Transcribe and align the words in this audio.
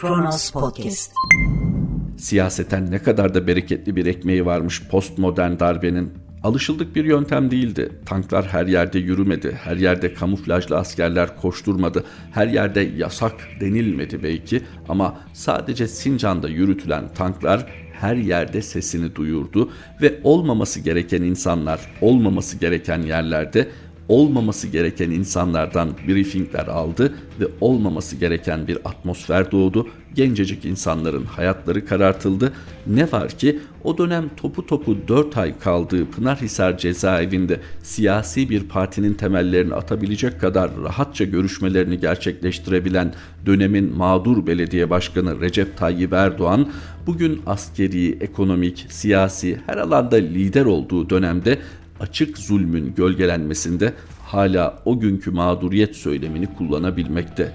Kronos 0.00 0.50
Podcast. 0.50 1.12
Siyaseten 2.18 2.90
ne 2.90 2.98
kadar 2.98 3.34
da 3.34 3.46
bereketli 3.46 3.96
bir 3.96 4.06
ekmeği 4.06 4.46
varmış 4.46 4.82
postmodern 4.90 5.58
darbenin. 5.58 6.12
Alışıldık 6.42 6.96
bir 6.96 7.04
yöntem 7.04 7.50
değildi. 7.50 7.92
Tanklar 8.06 8.46
her 8.46 8.66
yerde 8.66 8.98
yürümedi, 8.98 9.58
her 9.64 9.76
yerde 9.76 10.14
kamuflajlı 10.14 10.76
askerler 10.76 11.36
koşturmadı, 11.36 12.04
her 12.32 12.46
yerde 12.46 12.80
yasak 12.80 13.32
denilmedi 13.60 14.22
belki 14.22 14.62
ama 14.88 15.20
sadece 15.32 15.88
Sincan'da 15.88 16.48
yürütülen 16.48 17.08
tanklar 17.14 17.66
her 17.92 18.16
yerde 18.16 18.62
sesini 18.62 19.14
duyurdu 19.14 19.70
ve 20.02 20.20
olmaması 20.24 20.80
gereken 20.80 21.22
insanlar 21.22 21.80
olmaması 22.00 22.56
gereken 22.56 23.02
yerlerde 23.02 23.68
olmaması 24.10 24.68
gereken 24.68 25.10
insanlardan 25.10 25.90
briefingler 26.08 26.66
aldı 26.66 27.14
ve 27.40 27.44
olmaması 27.60 28.16
gereken 28.16 28.68
bir 28.68 28.78
atmosfer 28.84 29.52
doğdu. 29.52 29.88
Gencecik 30.14 30.64
insanların 30.64 31.24
hayatları 31.24 31.86
karartıldı. 31.86 32.52
Ne 32.86 33.12
var 33.12 33.28
ki 33.28 33.58
o 33.84 33.98
dönem 33.98 34.30
topu 34.36 34.66
topu 34.66 34.96
4 35.08 35.36
ay 35.36 35.58
kaldığı 35.58 36.10
Pınarhisar 36.10 36.78
cezaevinde 36.78 37.60
siyasi 37.82 38.50
bir 38.50 38.62
partinin 38.62 39.14
temellerini 39.14 39.74
atabilecek 39.74 40.40
kadar 40.40 40.70
rahatça 40.82 41.24
görüşmelerini 41.24 42.00
gerçekleştirebilen 42.00 43.14
dönemin 43.46 43.96
mağdur 43.96 44.46
belediye 44.46 44.90
başkanı 44.90 45.40
Recep 45.40 45.76
Tayyip 45.76 46.12
Erdoğan 46.12 46.68
bugün 47.06 47.42
askeri, 47.46 48.18
ekonomik, 48.20 48.86
siyasi 48.88 49.60
her 49.66 49.76
alanda 49.76 50.16
lider 50.16 50.64
olduğu 50.64 51.10
dönemde 51.10 51.58
açık 52.00 52.38
zulmün 52.38 52.94
gölgelenmesinde 52.94 53.92
hala 54.22 54.82
o 54.84 55.00
günkü 55.00 55.30
mağduriyet 55.30 55.96
söylemini 55.96 56.54
kullanabilmekte. 56.54 57.52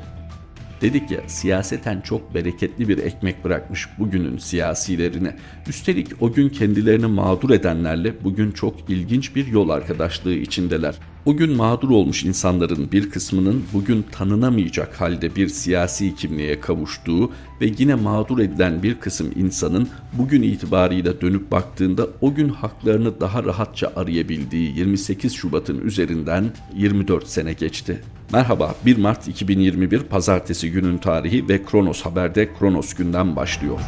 Dedik 0.82 1.12
ya 1.12 1.22
siyaseten 1.28 2.02
çok 2.02 2.34
bereketli 2.34 2.88
bir 2.88 2.98
ekmek 2.98 3.44
bırakmış 3.44 3.88
bugünün 4.00 4.38
siyasilerine. 4.38 5.36
Üstelik 5.68 6.08
o 6.20 6.34
gün 6.34 6.50
kendilerini 6.50 7.06
mağdur 7.06 7.50
edenlerle 7.50 8.24
bugün 8.24 8.52
çok 8.52 8.90
ilginç 8.90 9.36
bir 9.36 9.48
yol 9.48 9.70
arkadaşlığı 9.70 10.34
içindeler. 10.34 10.96
O 11.26 11.38
gün 11.38 11.56
mağdur 11.56 11.90
olmuş 11.90 12.24
insanların 12.24 12.92
bir 12.92 13.10
kısmının 13.10 13.64
bugün 13.74 14.06
tanınamayacak 14.12 15.02
halde 15.02 15.36
bir 15.36 15.48
siyasi 15.48 16.16
kimliğe 16.16 16.60
kavuştuğu 16.60 17.32
ve 17.62 17.72
yine 17.78 17.96
mağdur 17.96 18.40
edilen 18.40 18.84
bir 18.84 18.96
kısım 19.00 19.32
insanın 19.36 19.90
bugün 20.14 20.42
itibarıyla 20.42 21.22
dönüp 21.22 21.52
baktığında 21.52 22.08
o 22.22 22.34
gün 22.34 22.50
haklarını 22.50 23.22
daha 23.22 23.44
rahatça 23.44 23.94
arayabildiği 23.96 24.78
28 24.78 25.34
Şubat'ın 25.34 25.82
üzerinden 25.82 26.46
24 26.76 27.28
sene 27.28 27.54
geçti. 27.54 28.02
Merhaba 28.34 28.76
1 28.86 28.98
Mart 28.98 29.28
2021 29.28 30.00
Pazartesi 30.00 30.72
günün 30.72 30.98
tarihi 30.98 31.50
ve 31.50 31.64
Kronos 31.64 32.02
Haber'de 32.02 32.50
Kronos 32.60 32.94
günden 32.94 33.36
başlıyor. 33.36 33.80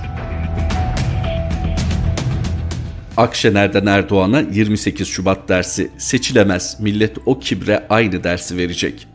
Akşener'den 3.18 3.86
Erdoğan'a 3.86 4.40
28 4.40 5.08
Şubat 5.08 5.50
dersi 5.50 5.92
seçilemez 5.98 6.78
millet 6.80 7.18
o 7.26 7.40
kibre 7.40 7.88
aynı 7.90 8.24
dersi 8.24 8.58
verecek. 8.58 9.08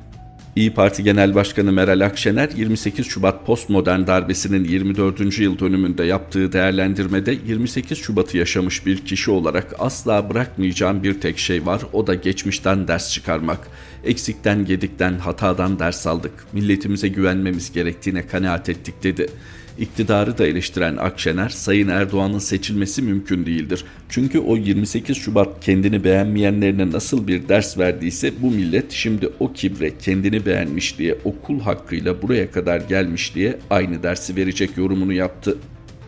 İyi 0.57 0.75
Parti 0.75 1.03
Genel 1.03 1.35
Başkanı 1.35 1.73
Meral 1.73 2.01
Akşener 2.01 2.49
28 2.57 3.07
Şubat 3.07 3.47
postmodern 3.47 4.07
darbesinin 4.07 4.65
24. 4.65 5.39
yıl 5.39 5.59
dönümünde 5.59 6.05
yaptığı 6.05 6.53
değerlendirmede 6.53 7.39
28 7.47 7.99
Şubat'ı 7.99 8.39
yaşamış 8.39 8.87
bir 8.87 9.05
kişi 9.05 9.31
olarak 9.31 9.75
asla 9.79 10.31
bırakmayacağım 10.31 11.03
bir 11.03 11.21
tek 11.21 11.39
şey 11.39 11.67
var 11.67 11.83
o 11.93 12.07
da 12.07 12.15
geçmişten 12.15 12.89
ders 12.89 13.13
çıkarmak. 13.13 13.69
Eksikten, 14.05 14.65
gedikten, 14.65 15.19
hatadan 15.19 15.79
ders 15.79 16.07
aldık. 16.07 16.33
Milletimize 16.53 17.09
güvenmemiz 17.09 17.73
gerektiğine 17.73 18.27
kanaat 18.27 18.69
ettik 18.69 18.95
dedi. 19.03 19.29
İktidarı 19.79 20.39
da 20.39 20.47
eleştiren 20.47 20.97
Akşener, 20.97 21.49
Sayın 21.49 21.89
Erdoğan'ın 21.89 22.39
seçilmesi 22.39 23.03
mümkün 23.03 23.47
değildir. 23.47 23.85
Çünkü 24.09 24.39
o 24.39 24.57
28 24.57 25.17
Şubat 25.17 25.65
kendini 25.65 26.05
beğenmeyenlerine 26.05 26.91
nasıl 26.91 27.29
bir 27.29 27.49
ders 27.49 27.79
verdiyse 27.79 28.33
bu 28.43 28.51
millet 28.51 28.93
şimdi 28.93 29.29
o 29.41 29.53
kibre 29.53 29.99
kendini 29.99 30.47
beğenmiş 30.47 30.99
diye 30.99 31.19
okul 31.25 31.61
hakkıyla 31.61 32.23
buraya 32.23 32.51
kadar 32.51 32.81
gelmiş 32.81 33.35
diye 33.35 33.59
aynı 33.71 34.03
dersi 34.03 34.37
verecek 34.37 34.77
yorumunu 34.77 35.13
yaptı. 35.13 35.59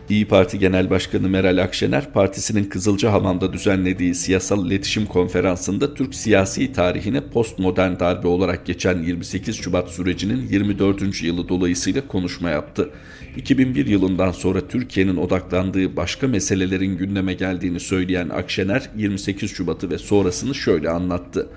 İyi 0.09 0.27
Parti 0.27 0.59
Genel 0.59 0.89
Başkanı 0.89 1.29
Meral 1.29 1.57
Akşener, 1.57 2.13
partisinin 2.13 2.63
Kızılcahamam'da 2.63 3.53
düzenlediği 3.53 4.15
siyasal 4.15 4.67
iletişim 4.67 5.05
konferansında 5.05 5.93
Türk 5.93 6.15
siyasi 6.15 6.73
tarihine 6.73 7.21
postmodern 7.21 7.99
darbe 7.99 8.27
olarak 8.27 8.65
geçen 8.65 9.03
28 9.03 9.55
Şubat 9.55 9.89
sürecinin 9.89 10.47
24. 10.47 11.23
yılı 11.23 11.49
dolayısıyla 11.49 12.07
konuşma 12.07 12.49
yaptı. 12.49 12.89
2001 13.37 13.87
yılından 13.87 14.31
sonra 14.31 14.67
Türkiye'nin 14.67 15.17
odaklandığı 15.17 15.95
başka 15.95 16.27
meselelerin 16.27 16.97
gündeme 16.97 17.33
geldiğini 17.33 17.79
söyleyen 17.79 18.29
Akşener, 18.29 18.89
28 18.97 19.51
Şubat'ı 19.51 19.89
ve 19.89 19.97
sonrasını 19.97 20.55
şöyle 20.55 20.89
anlattı. 20.89 21.47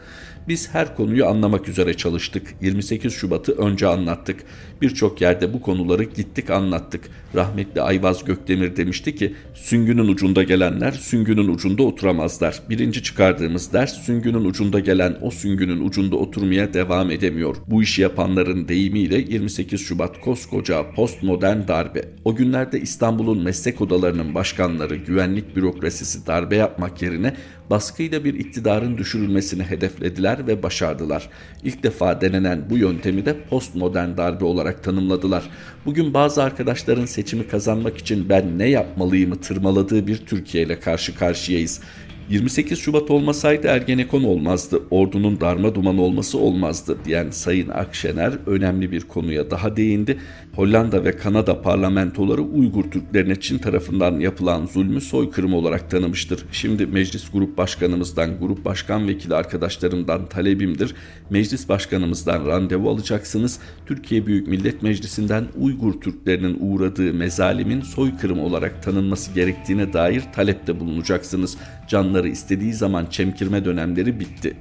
Biz 0.48 0.74
her 0.74 0.96
konuyu 0.96 1.26
anlamak 1.26 1.68
üzere 1.68 1.94
çalıştık. 1.94 2.54
28 2.60 3.12
Şubat'ı 3.12 3.52
önce 3.52 3.86
anlattık. 3.86 4.44
Birçok 4.82 5.20
yerde 5.20 5.52
bu 5.52 5.62
konuları 5.62 6.04
gittik 6.04 6.50
anlattık. 6.50 7.10
Rahmetli 7.34 7.82
Ayvaz 7.82 8.24
Gökdemir 8.24 8.76
demişti 8.76 9.14
ki 9.14 9.34
süngünün 9.54 10.08
ucunda 10.08 10.42
gelenler 10.42 10.92
süngünün 10.92 11.48
ucunda 11.48 11.82
oturamazlar. 11.82 12.62
Birinci 12.70 13.02
çıkardığımız 13.02 13.72
ders 13.72 13.92
süngünün 13.92 14.44
ucunda 14.44 14.80
gelen 14.80 15.16
o 15.22 15.30
süngünün 15.30 15.86
ucunda 15.86 16.16
oturmaya 16.16 16.74
devam 16.74 17.10
edemiyor. 17.10 17.56
Bu 17.66 17.82
işi 17.82 18.02
yapanların 18.02 18.68
deyimiyle 18.68 19.18
28 19.18 19.80
Şubat 19.80 20.20
koskoca 20.20 20.90
postmodern 20.90 21.68
darbe. 21.68 22.04
O 22.24 22.34
günlerde 22.34 22.80
İstanbul'un 22.80 23.42
meslek 23.42 23.80
odalarının 23.80 24.34
başkanları 24.34 24.96
güvenlik 24.96 25.56
bürokrasisi 25.56 26.26
darbe 26.26 26.56
yapmak 26.56 27.02
yerine 27.02 27.36
baskıyla 27.70 28.24
bir 28.24 28.34
iktidarın 28.34 28.98
düşürülmesini 28.98 29.62
hedeflediler 29.62 30.37
ve 30.46 30.62
başardılar. 30.62 31.28
İlk 31.64 31.82
defa 31.82 32.20
denenen 32.20 32.70
bu 32.70 32.78
yöntemi 32.78 33.26
de 33.26 33.36
postmodern 33.50 34.16
darbe 34.16 34.44
olarak 34.44 34.84
tanımladılar. 34.84 35.50
Bugün 35.86 36.14
bazı 36.14 36.42
arkadaşların 36.42 37.06
seçimi 37.06 37.48
kazanmak 37.48 37.98
için 37.98 38.28
ben 38.28 38.58
ne 38.58 38.68
yapmalıyımı 38.68 39.40
tırmaladığı 39.40 40.06
bir 40.06 40.16
Türkiye 40.16 40.64
ile 40.64 40.80
karşı 40.80 41.14
karşıyayız. 41.14 41.80
28 42.30 42.78
Şubat 42.78 43.10
olmasaydı 43.10 43.66
Ergenekon 43.66 44.24
olmazdı, 44.24 44.82
ordunun 44.90 45.40
darma 45.40 45.74
duman 45.74 45.98
olması 45.98 46.38
olmazdı 46.38 46.98
diyen 47.04 47.30
Sayın 47.30 47.68
Akşener 47.68 48.32
önemli 48.46 48.92
bir 48.92 49.00
konuya 49.00 49.50
daha 49.50 49.76
değindi. 49.76 50.18
Hollanda 50.58 51.04
ve 51.04 51.16
Kanada 51.16 51.62
parlamentoları 51.62 52.42
Uygur 52.42 52.84
Türklerine 52.84 53.40
Çin 53.40 53.58
tarafından 53.58 54.20
yapılan 54.20 54.66
zulmü 54.66 55.00
soykırım 55.00 55.54
olarak 55.54 55.90
tanımıştır. 55.90 56.44
Şimdi 56.52 56.86
meclis 56.86 57.30
grup 57.30 57.58
başkanımızdan, 57.58 58.38
grup 58.40 58.64
başkan 58.64 59.08
vekili 59.08 59.34
arkadaşlarımdan 59.34 60.26
talebimdir. 60.26 60.94
Meclis 61.30 61.68
başkanımızdan 61.68 62.46
randevu 62.46 62.90
alacaksınız. 62.90 63.60
Türkiye 63.86 64.26
Büyük 64.26 64.48
Millet 64.48 64.82
Meclisi'nden 64.82 65.44
Uygur 65.60 66.00
Türklerinin 66.00 66.58
uğradığı 66.60 67.14
mezalimin 67.14 67.80
soykırım 67.80 68.40
olarak 68.40 68.82
tanınması 68.82 69.34
gerektiğine 69.34 69.92
dair 69.92 70.22
talepte 70.34 70.80
bulunacaksınız. 70.80 71.56
Canları 71.88 72.28
istediği 72.28 72.72
zaman 72.72 73.06
çemkirme 73.06 73.64
dönemleri 73.64 74.20
bitti. 74.20 74.56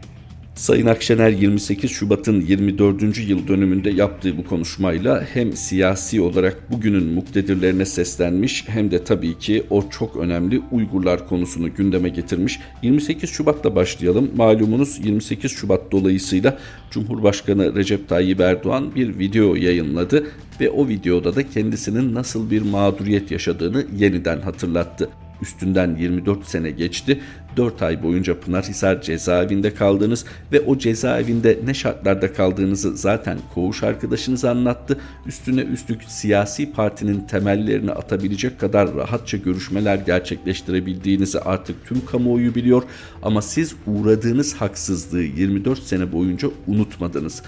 Sayın 0.57 0.85
Akşener 0.85 1.29
28 1.29 1.91
Şubat'ın 1.91 2.41
24. 2.41 3.18
yıl 3.18 3.47
dönümünde 3.47 3.90
yaptığı 3.90 4.38
bu 4.38 4.45
konuşmayla 4.45 5.28
hem 5.34 5.53
siyasi 5.53 6.22
olarak 6.22 6.72
bugünün 6.72 7.03
muktedirlerine 7.03 7.85
seslenmiş 7.85 8.63
hem 8.67 8.91
de 8.91 9.03
tabii 9.03 9.38
ki 9.38 9.63
o 9.69 9.90
çok 9.90 10.16
önemli 10.16 10.62
Uygurlar 10.72 11.28
konusunu 11.28 11.73
gündeme 11.73 12.09
getirmiş. 12.09 12.59
28 12.81 13.29
Şubat'ta 13.29 13.75
başlayalım. 13.75 14.31
Malumunuz 14.35 15.05
28 15.05 15.52
Şubat 15.52 15.91
dolayısıyla 15.91 16.59
Cumhurbaşkanı 16.91 17.76
Recep 17.76 18.09
Tayyip 18.09 18.40
Erdoğan 18.40 18.96
bir 18.96 19.20
video 19.20 19.55
yayınladı 19.55 20.28
ve 20.61 20.70
o 20.70 20.87
videoda 20.87 21.35
da 21.35 21.49
kendisinin 21.49 22.14
nasıl 22.14 22.52
bir 22.52 22.61
mağduriyet 22.61 23.32
yaşadığını 23.32 23.85
yeniden 23.97 24.41
hatırlattı. 24.41 25.09
Üstünden 25.41 25.95
24 25.95 26.45
sene 26.45 26.72
geçti. 26.72 27.19
4 27.57 27.81
ay 27.81 28.03
boyunca 28.03 28.39
Pınarhisar 28.39 29.01
cezaevinde 29.01 29.73
kaldınız 29.73 30.25
ve 30.51 30.59
o 30.61 30.78
cezaevinde 30.78 31.59
ne 31.66 31.73
şartlarda 31.73 32.34
kaldığınızı 32.34 32.97
zaten 32.97 33.37
koğuş 33.53 33.84
arkadaşınız 33.84 34.45
anlattı. 34.45 34.97
Üstüne 35.25 35.61
üstlük 35.61 36.03
siyasi 36.03 36.72
partinin 36.72 37.19
temellerini 37.19 37.91
atabilecek 37.91 38.59
kadar 38.59 38.95
rahatça 38.95 39.37
görüşmeler 39.37 39.95
gerçekleştirebildiğinizi 39.95 41.39
artık 41.39 41.85
tüm 41.85 42.05
kamuoyu 42.05 42.55
biliyor 42.55 42.84
ama 43.23 43.41
siz 43.41 43.75
uğradığınız 43.87 44.55
haksızlığı 44.55 45.22
24 45.22 45.79
sene 45.79 46.11
boyunca 46.11 46.49
unutmadınız. 46.67 47.43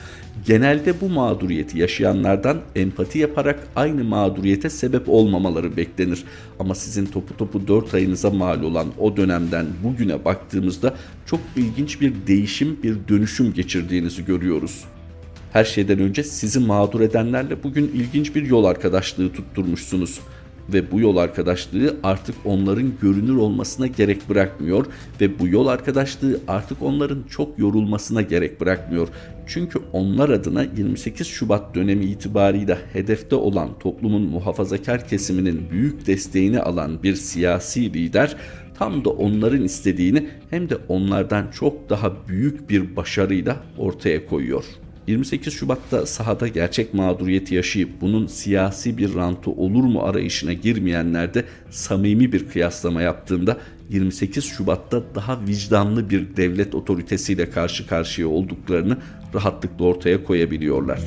Genelde 0.45 1.01
bu 1.01 1.09
mağduriyeti 1.09 1.79
yaşayanlardan 1.79 2.61
empati 2.75 3.19
yaparak 3.19 3.67
aynı 3.75 4.03
mağduriyete 4.03 4.69
sebep 4.69 5.09
olmamaları 5.09 5.77
beklenir. 5.77 6.23
Ama 6.59 6.75
sizin 6.75 7.05
topu 7.05 7.37
topu 7.37 7.67
4 7.67 7.93
ayınıza 7.93 8.29
mal 8.29 8.63
olan 8.63 8.87
o 8.99 9.17
dönemden 9.17 9.65
bugüne 9.83 10.25
baktığımızda 10.25 10.95
çok 11.25 11.39
ilginç 11.55 12.01
bir 12.01 12.13
değişim, 12.27 12.77
bir 12.83 12.97
dönüşüm 13.07 13.53
geçirdiğinizi 13.53 14.25
görüyoruz. 14.25 14.83
Her 15.53 15.65
şeyden 15.65 15.99
önce 15.99 16.23
sizi 16.23 16.59
mağdur 16.59 17.01
edenlerle 17.01 17.63
bugün 17.63 17.91
ilginç 17.93 18.35
bir 18.35 18.45
yol 18.45 18.63
arkadaşlığı 18.63 19.33
tutturmuşsunuz 19.33 20.19
ve 20.73 20.91
bu 20.91 20.99
yol 20.99 21.17
arkadaşlığı 21.17 21.95
artık 22.03 22.35
onların 22.45 22.91
görünür 23.01 23.35
olmasına 23.35 23.87
gerek 23.87 24.29
bırakmıyor 24.29 24.85
ve 25.21 25.39
bu 25.39 25.47
yol 25.47 25.67
arkadaşlığı 25.67 26.39
artık 26.47 26.81
onların 26.81 27.23
çok 27.29 27.59
yorulmasına 27.59 28.21
gerek 28.21 28.61
bırakmıyor. 28.61 29.07
Çünkü 29.47 29.79
onlar 29.93 30.29
adına 30.29 30.63
28 30.77 31.27
Şubat 31.27 31.75
dönemi 31.75 32.05
itibarıyla 32.05 32.77
hedefte 32.93 33.35
olan 33.35 33.79
toplumun 33.79 34.21
muhafazakar 34.21 35.07
kesiminin 35.07 35.69
büyük 35.71 36.07
desteğini 36.07 36.59
alan 36.59 37.03
bir 37.03 37.15
siyasi 37.15 37.93
lider 37.93 38.35
tam 38.79 39.05
da 39.05 39.09
onların 39.09 39.63
istediğini 39.63 40.29
hem 40.49 40.69
de 40.69 40.77
onlardan 40.87 41.47
çok 41.51 41.89
daha 41.89 42.27
büyük 42.27 42.69
bir 42.69 42.95
başarıyla 42.95 43.57
ortaya 43.77 44.25
koyuyor. 44.25 44.63
28 45.09 45.53
Şubat'ta 45.53 46.05
sahada 46.05 46.47
gerçek 46.47 46.93
mağduriyeti 46.93 47.55
yaşayıp 47.55 47.89
bunun 48.01 48.27
siyasi 48.27 48.97
bir 48.97 49.15
rantı 49.15 49.51
olur 49.51 49.83
mu 49.83 50.01
arayışına 50.01 50.53
girmeyenler 50.53 51.33
de 51.33 51.45
samimi 51.69 52.33
bir 52.33 52.49
kıyaslama 52.49 53.01
yaptığında 53.01 53.57
28 53.89 54.45
Şubat'ta 54.45 55.03
daha 55.15 55.39
vicdanlı 55.47 56.09
bir 56.09 56.35
devlet 56.37 56.75
otoritesiyle 56.75 57.49
karşı 57.49 57.87
karşıya 57.87 58.27
olduklarını 58.27 58.97
rahatlıkla 59.35 59.85
ortaya 59.85 60.23
koyabiliyorlar. 60.23 60.99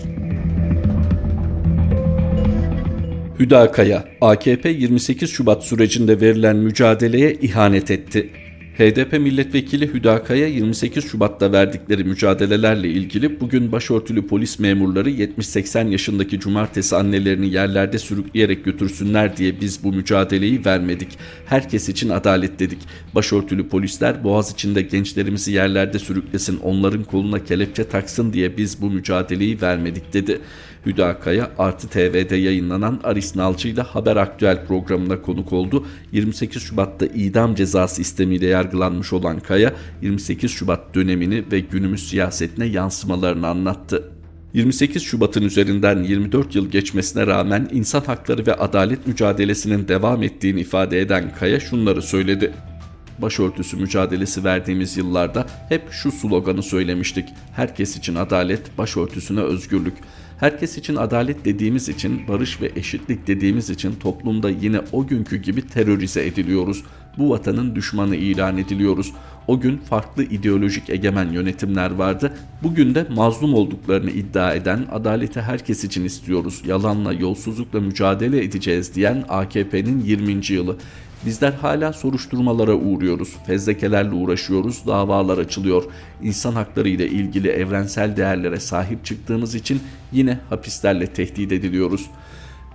Hüdakaya, 3.38 4.04
AKP 4.20 4.68
28 4.68 5.30
Şubat 5.30 5.64
sürecinde 5.64 6.20
verilen 6.20 6.56
mücadeleye 6.56 7.34
ihanet 7.34 7.90
etti. 7.90 8.30
HDP 8.78 9.12
milletvekili 9.12 9.94
Hüdakaya 9.94 10.46
28 10.46 11.10
Şubat'ta 11.10 11.52
verdikleri 11.52 12.04
mücadelelerle 12.04 12.88
ilgili 12.88 13.40
bugün 13.40 13.72
başörtülü 13.72 14.26
polis 14.26 14.58
memurları 14.58 15.10
70-80 15.10 15.88
yaşındaki 15.88 16.40
cumartesi 16.40 16.96
annelerini 16.96 17.52
yerlerde 17.52 17.98
sürükleyerek 17.98 18.64
götürsünler 18.64 19.36
diye 19.36 19.60
biz 19.60 19.84
bu 19.84 19.92
mücadeleyi 19.92 20.64
vermedik. 20.64 21.08
Herkes 21.46 21.88
için 21.88 22.08
adalet 22.08 22.58
dedik. 22.58 22.78
Başörtülü 23.14 23.68
polisler 23.68 24.24
boğaz 24.24 24.52
içinde 24.52 24.82
gençlerimizi 24.82 25.52
yerlerde 25.52 25.98
sürüklesin 25.98 26.58
onların 26.62 27.04
koluna 27.04 27.44
kelepçe 27.44 27.84
taksın 27.84 28.32
diye 28.32 28.56
biz 28.56 28.82
bu 28.82 28.90
mücadeleyi 28.90 29.62
vermedik 29.62 30.12
dedi. 30.12 30.40
Hüdakaya 30.86 31.50
Artı 31.58 31.88
TV'de 31.88 32.36
yayınlanan 32.36 33.00
Aris 33.04 33.36
Nalcı 33.36 33.68
ile 33.68 33.82
Haber 33.82 34.16
Aktüel 34.16 34.66
programına 34.66 35.22
konuk 35.22 35.52
oldu. 35.52 35.86
28 36.12 36.62
Şubat'ta 36.62 37.06
idam 37.06 37.54
cezası 37.54 38.00
istemiyle 38.00 38.46
yargılanmış 38.46 39.12
olan 39.12 39.40
Kaya 39.40 39.72
28 40.02 40.50
Şubat 40.50 40.94
dönemini 40.94 41.44
ve 41.52 41.60
günümüz 41.60 42.08
siyasetine 42.08 42.64
yansımalarını 42.64 43.48
anlattı. 43.48 44.12
28 44.54 45.02
Şubat'ın 45.02 45.42
üzerinden 45.42 46.02
24 46.02 46.54
yıl 46.54 46.70
geçmesine 46.70 47.26
rağmen 47.26 47.68
insan 47.72 48.00
hakları 48.00 48.46
ve 48.46 48.54
adalet 48.54 49.06
mücadelesinin 49.06 49.88
devam 49.88 50.22
ettiğini 50.22 50.60
ifade 50.60 51.00
eden 51.00 51.34
Kaya 51.38 51.60
şunları 51.60 52.02
söyledi. 52.02 52.52
Başörtüsü 53.18 53.76
mücadelesi 53.76 54.44
verdiğimiz 54.44 54.96
yıllarda 54.96 55.46
hep 55.68 55.92
şu 55.92 56.12
sloganı 56.12 56.62
söylemiştik. 56.62 57.28
Herkes 57.52 57.96
için 57.96 58.14
adalet, 58.14 58.78
başörtüsüne 58.78 59.40
özgürlük. 59.40 59.94
Herkes 60.42 60.78
için 60.78 60.96
adalet 60.96 61.44
dediğimiz 61.44 61.88
için, 61.88 62.28
barış 62.28 62.60
ve 62.60 62.72
eşitlik 62.76 63.26
dediğimiz 63.26 63.70
için 63.70 63.94
toplumda 63.94 64.50
yine 64.50 64.80
o 64.92 65.06
günkü 65.06 65.36
gibi 65.36 65.66
terörize 65.66 66.26
ediliyoruz. 66.26 66.84
Bu 67.18 67.30
vatanın 67.30 67.74
düşmanı 67.74 68.16
ilan 68.16 68.58
ediliyoruz. 68.58 69.12
O 69.48 69.60
gün 69.60 69.76
farklı 69.76 70.24
ideolojik 70.24 70.90
egemen 70.90 71.32
yönetimler 71.32 71.90
vardı. 71.90 72.32
Bugün 72.62 72.94
de 72.94 73.06
mazlum 73.14 73.54
olduklarını 73.54 74.10
iddia 74.10 74.54
eden, 74.54 74.86
adaleti 74.92 75.40
herkes 75.40 75.84
için 75.84 76.04
istiyoruz, 76.04 76.62
yalanla, 76.66 77.12
yolsuzlukla 77.12 77.80
mücadele 77.80 78.44
edeceğiz 78.44 78.94
diyen 78.94 79.24
AKP'nin 79.28 80.00
20. 80.00 80.52
yılı. 80.52 80.76
Bizler 81.26 81.52
hala 81.52 81.92
soruşturmalara 81.92 82.74
uğruyoruz, 82.74 83.36
fezlekelerle 83.46 84.14
uğraşıyoruz, 84.14 84.86
davalar 84.86 85.38
açılıyor. 85.38 85.84
İnsan 86.22 86.52
hakları 86.52 86.88
ile 86.88 87.06
ilgili 87.08 87.48
evrensel 87.48 88.16
değerlere 88.16 88.60
sahip 88.60 89.04
çıktığımız 89.04 89.54
için 89.54 89.80
yine 90.12 90.38
hapislerle 90.50 91.06
tehdit 91.06 91.52
ediliyoruz. 91.52 92.10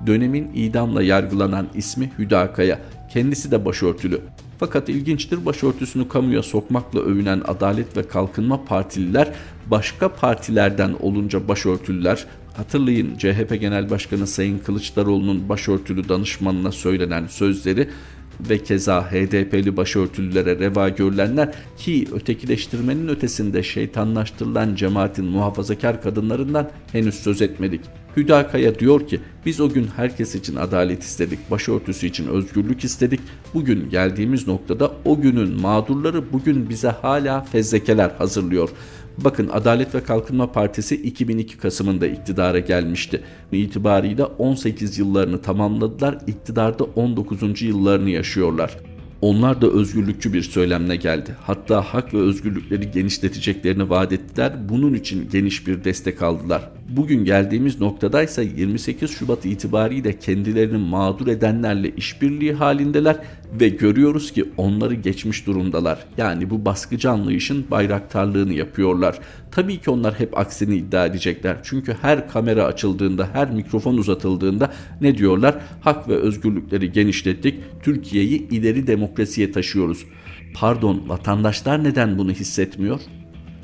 Dönemin 0.08 0.52
idamla 0.56 1.04
yargılanan 1.04 1.68
ismi 1.76 2.12
Hüdakaya, 2.20 2.80
kendisi 3.14 3.52
de 3.52 3.66
başörtülü. 3.66 4.22
Fakat 4.60 4.90
ilginçtir 4.90 5.46
başörtüsünü 5.46 6.08
kamuya 6.08 6.44
sokmakla 6.44 7.00
övünen 7.00 7.42
Adalet 7.48 7.98
ve 7.98 8.08
Kalkınma 8.08 8.66
Partililer 8.66 9.34
başka 9.66 10.14
partilerden 10.14 10.96
olunca 11.00 11.48
başörtülüler 11.48 12.26
hatırlayın 12.58 13.18
CHP 13.18 13.62
Genel 13.62 13.90
Başkanı 13.90 14.28
Sayın 14.28 14.60
Kılıçdaroğlu'nun 14.60 15.50
başörtülü 15.50 16.10
danışmanına 16.10 16.72
söylenen 16.72 17.28
sözleri 17.28 17.90
ve 18.40 18.64
keza 18.64 19.12
HDP'li 19.12 19.78
başörtülülere 19.78 20.60
reva 20.60 20.90
görülenler 20.90 21.54
ki 21.78 22.08
ötekileştirmenin 22.12 23.08
ötesinde 23.08 23.64
şeytanlaştırılan 23.64 24.76
cemaatin 24.76 25.26
muhafazakar 25.26 26.02
kadınlarından 26.02 26.70
henüz 26.92 27.16
söz 27.16 27.42
etmedik. 27.42 27.82
Hüdakaya 28.18 28.80
diyor 28.80 29.08
ki 29.08 29.20
biz 29.46 29.62
o 29.62 29.70
gün 29.70 29.88
herkes 29.96 30.36
için 30.36 30.56
adalet 30.56 31.04
istedik, 31.04 31.52
başörtüsü 31.52 32.08
için 32.08 32.28
özgürlük 32.28 32.84
istedik. 32.84 33.20
Bugün 33.54 33.90
geldiğimiz 33.90 34.48
noktada 34.48 34.92
o 35.06 35.22
günün 35.22 35.62
mağdurları 35.62 36.34
bugün 36.34 36.70
bize 36.70 36.88
hala 36.88 37.42
fezlekeler 37.42 38.10
hazırlıyor. 38.10 38.70
Bakın 39.18 39.50
Adalet 39.54 39.96
ve 39.96 40.04
Kalkınma 40.04 40.52
Partisi 40.52 40.96
2002 40.96 41.58
Kasım'ında 41.58 42.08
iktidara 42.08 42.60
gelmişti. 42.60 43.22
İtibarıyla 43.52 44.26
18 44.26 44.98
yıllarını 44.98 45.42
tamamladılar, 45.42 46.18
iktidarda 46.28 46.84
19. 46.84 47.62
yıllarını 47.62 48.10
yaşıyorlar. 48.10 48.78
Onlar 49.22 49.62
da 49.62 49.68
özgürlükçü 49.68 50.34
bir 50.34 50.42
söylemle 50.42 50.96
geldi. 50.96 51.36
Hatta 51.42 51.82
hak 51.82 52.14
ve 52.14 52.18
özgürlükleri 52.18 52.92
genişleteceklerini 52.92 53.90
vaat 53.90 54.14
ettiler. 54.14 54.70
Bunun 54.70 54.94
için 54.94 55.30
geniş 55.32 55.68
bir 55.68 55.84
destek 55.84 56.22
aldılar. 56.22 56.70
Bugün 56.90 57.26
geldiğimiz 57.26 57.82
noktadaysa 57.82 58.42
28 58.42 59.12
Şubat 59.12 59.46
itibariyle 59.46 60.20
kendilerini 60.20 60.78
mağdur 60.78 61.28
edenlerle 61.28 61.90
işbirliği 61.96 62.54
halindeler 62.54 63.16
ve 63.60 63.70
görüyoruz 63.70 64.32
ki 64.32 64.46
onları 64.58 64.94
geçmiş 64.94 65.48
durumdalar. 65.48 66.06
Yani 66.18 66.50
bu 66.50 66.66
baskıcı 66.66 67.12
anlayışın 67.12 67.66
bayraktarlığını 67.72 68.54
yapıyorlar. 68.54 69.20
Tabii 69.52 69.78
ki 69.78 69.90
onlar 69.90 70.20
hep 70.20 70.38
aksini 70.38 70.76
iddia 70.76 71.06
edecekler. 71.06 71.58
Çünkü 71.64 71.98
her 72.02 72.30
kamera 72.30 72.64
açıldığında, 72.64 73.30
her 73.34 73.52
mikrofon 73.52 73.98
uzatıldığında 73.98 74.74
ne 75.02 75.18
diyorlar? 75.18 75.56
Hak 75.82 76.10
ve 76.10 76.16
özgürlükleri 76.16 76.92
genişlettik, 76.92 77.56
Türkiye'yi 77.84 78.50
ileri 78.50 78.88
demokrasiye 78.88 79.52
taşıyoruz. 79.52 80.06
Pardon, 80.54 81.04
vatandaşlar 81.08 81.84
neden 81.84 82.18
bunu 82.18 82.32
hissetmiyor? 82.32 83.00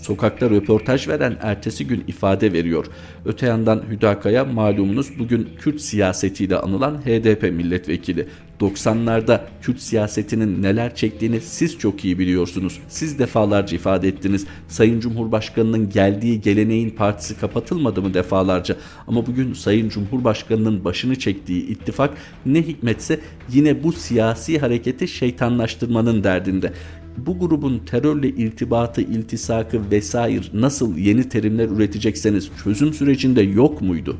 Sokakta 0.03 0.50
röportaj 0.50 1.07
veren 1.07 1.38
ertesi 1.41 1.88
gün 1.88 2.03
ifade 2.07 2.53
veriyor. 2.53 2.86
Öte 3.25 3.45
yandan 3.45 3.83
Hüdakaya 3.89 4.45
malumunuz 4.45 5.19
bugün 5.19 5.50
Kürt 5.60 5.81
siyasetiyle 5.81 6.57
anılan 6.57 6.98
HDP 6.98 7.43
milletvekili. 7.43 8.27
90'larda 8.60 9.41
Kürt 9.62 9.79
siyasetinin 9.79 10.63
neler 10.63 10.95
çektiğini 10.95 11.41
siz 11.41 11.77
çok 11.77 12.05
iyi 12.05 12.19
biliyorsunuz. 12.19 12.79
Siz 12.88 13.19
defalarca 13.19 13.75
ifade 13.75 14.07
ettiniz. 14.07 14.48
Sayın 14.67 15.00
Cumhurbaşkanı'nın 15.00 15.89
geldiği 15.89 16.41
geleneğin 16.41 16.89
partisi 16.89 17.39
kapatılmadı 17.39 18.01
mı 18.01 18.13
defalarca? 18.13 18.75
Ama 19.07 19.25
bugün 19.25 19.53
Sayın 19.53 19.89
Cumhurbaşkanı'nın 19.89 20.86
başını 20.86 21.15
çektiği 21.15 21.67
ittifak 21.67 22.17
ne 22.45 22.62
hikmetse 22.62 23.19
yine 23.50 23.83
bu 23.83 23.91
siyasi 23.91 24.60
hareketi 24.60 25.07
şeytanlaştırmanın 25.07 26.24
derdinde 26.24 26.74
bu 27.17 27.39
grubun 27.39 27.79
terörle 27.79 28.29
irtibatı, 28.29 29.01
iltisakı 29.01 29.91
vesaire 29.91 30.46
nasıl 30.53 30.98
yeni 30.98 31.29
terimler 31.29 31.70
üretecekseniz 31.70 32.50
çözüm 32.63 32.93
sürecinde 32.93 33.41
yok 33.41 33.82
muydu? 33.82 34.17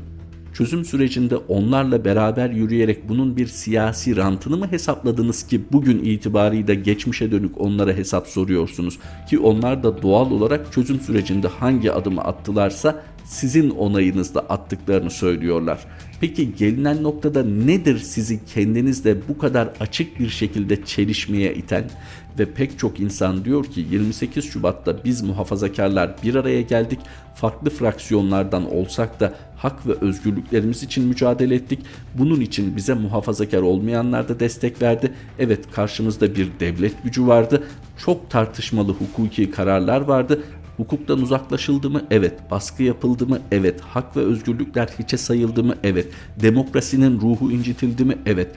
Çözüm 0.54 0.84
sürecinde 0.84 1.36
onlarla 1.36 2.04
beraber 2.04 2.50
yürüyerek 2.50 3.08
bunun 3.08 3.36
bir 3.36 3.46
siyasi 3.46 4.16
rantını 4.16 4.56
mı 4.56 4.72
hesapladınız 4.72 5.46
ki 5.46 5.60
bugün 5.72 5.98
itibarıyla 5.98 6.74
geçmişe 6.74 7.32
dönük 7.32 7.60
onlara 7.60 7.92
hesap 7.92 8.26
soruyorsunuz 8.26 8.98
ki 9.30 9.38
onlar 9.38 9.82
da 9.82 10.02
doğal 10.02 10.30
olarak 10.30 10.72
çözüm 10.72 11.00
sürecinde 11.00 11.48
hangi 11.48 11.92
adımı 11.92 12.20
attılarsa 12.20 13.02
sizin 13.24 13.70
onayınızla 13.70 14.40
attıklarını 14.40 15.10
söylüyorlar. 15.10 15.86
Peki 16.20 16.56
gelinen 16.56 17.02
noktada 17.02 17.42
nedir 17.44 17.98
sizi 17.98 18.44
kendinizle 18.44 19.28
bu 19.28 19.38
kadar 19.38 19.68
açık 19.80 20.20
bir 20.20 20.28
şekilde 20.28 20.84
çelişmeye 20.84 21.54
iten 21.54 21.84
ve 22.38 22.52
pek 22.52 22.78
çok 22.78 23.00
insan 23.00 23.44
diyor 23.44 23.64
ki 23.64 23.86
28 23.90 24.44
Şubat'ta 24.44 25.04
biz 25.04 25.22
muhafazakarlar 25.22 26.14
bir 26.22 26.34
araya 26.34 26.62
geldik. 26.62 26.98
Farklı 27.34 27.70
fraksiyonlardan 27.70 28.74
olsak 28.74 29.20
da 29.20 29.34
hak 29.56 29.86
ve 29.86 29.92
özgürlüklerimiz 29.92 30.82
için 30.82 31.04
mücadele 31.04 31.54
ettik. 31.54 31.80
Bunun 32.14 32.40
için 32.40 32.76
bize 32.76 32.94
muhafazakar 32.94 33.62
olmayanlar 33.62 34.28
da 34.28 34.40
destek 34.40 34.82
verdi. 34.82 35.12
Evet 35.38 35.70
karşımızda 35.72 36.34
bir 36.34 36.48
devlet 36.60 37.02
gücü 37.04 37.26
vardı. 37.26 37.62
Çok 38.04 38.30
tartışmalı 38.30 38.92
hukuki 38.92 39.50
kararlar 39.50 40.00
vardı 40.00 40.42
Hukuktan 40.76 41.22
uzaklaşıldı 41.22 41.90
mı? 41.90 42.02
Evet. 42.10 42.50
Baskı 42.50 42.82
yapıldı 42.82 43.26
mı? 43.26 43.38
Evet. 43.52 43.80
Hak 43.80 44.16
ve 44.16 44.20
özgürlükler 44.20 44.88
hiçe 44.98 45.16
sayıldı 45.16 45.64
mı? 45.64 45.74
Evet. 45.84 46.06
Demokrasinin 46.42 47.20
ruhu 47.20 47.52
incitildi 47.52 48.04
mi? 48.04 48.18
Evet. 48.26 48.48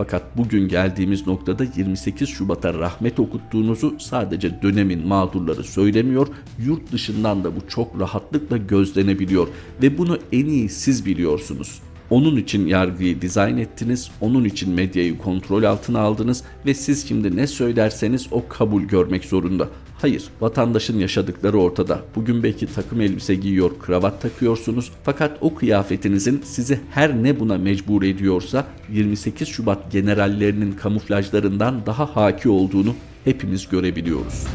Fakat 0.00 0.36
bugün 0.36 0.68
geldiğimiz 0.68 1.26
noktada 1.26 1.64
28 1.76 2.28
Şubat'a 2.28 2.74
rahmet 2.74 3.20
okuttuğunuzu 3.20 3.94
sadece 3.98 4.62
dönemin 4.62 5.06
mağdurları 5.06 5.64
söylemiyor, 5.64 6.28
yurt 6.58 6.92
dışından 6.92 7.44
da 7.44 7.56
bu 7.56 7.68
çok 7.68 8.00
rahatlıkla 8.00 8.56
gözlenebiliyor 8.56 9.48
ve 9.82 9.98
bunu 9.98 10.18
en 10.32 10.46
iyi 10.46 10.68
siz 10.68 11.06
biliyorsunuz. 11.06 11.82
Onun 12.10 12.36
için 12.36 12.66
yargıyı 12.66 13.20
dizayn 13.20 13.56
ettiniz, 13.56 14.10
onun 14.20 14.44
için 14.44 14.74
medyayı 14.74 15.18
kontrol 15.18 15.62
altına 15.62 16.00
aldınız 16.00 16.44
ve 16.66 16.74
siz 16.74 17.08
şimdi 17.08 17.36
ne 17.36 17.46
söylerseniz 17.46 18.26
o 18.30 18.48
kabul 18.48 18.82
görmek 18.82 19.24
zorunda. 19.24 19.68
Hayır, 20.00 20.24
vatandaşın 20.40 20.98
yaşadıkları 20.98 21.58
ortada. 21.58 22.00
Bugün 22.16 22.42
belki 22.42 22.66
takım 22.66 23.00
elbise 23.00 23.34
giyiyor, 23.34 23.70
kravat 23.78 24.22
takıyorsunuz 24.22 24.92
fakat 25.04 25.38
o 25.40 25.54
kıyafetinizin 25.54 26.42
sizi 26.44 26.80
her 26.90 27.22
ne 27.22 27.40
buna 27.40 27.58
mecbur 27.58 28.02
ediyorsa 28.02 28.66
28 28.92 29.48
Şubat 29.48 29.92
generallerinin 29.92 30.72
kamuflajlarından 30.72 31.86
daha 31.86 32.16
haki 32.16 32.48
olduğunu 32.48 32.94
hepimiz 33.24 33.68
görebiliyoruz. 33.68 34.46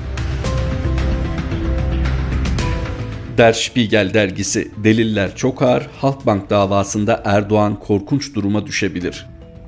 Der 3.37 3.53
Spiegel 3.53 4.13
dergisi 4.13 4.71
Deliller 4.83 5.35
çok 5.35 5.61
ağır, 5.61 5.87
Halkbank 5.97 6.49
davasında 6.49 7.21
Erdoğan 7.25 7.79
korkunç 7.79 8.35
duruma 8.35 8.65
düşebilir. 8.65 9.25